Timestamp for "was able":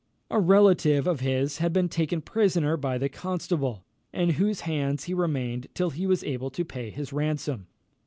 6.07-6.49